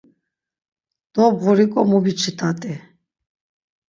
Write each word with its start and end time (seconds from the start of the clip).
Dobğuriǩo 1.15 1.79
mubiçit̆at̆i. 1.89 2.73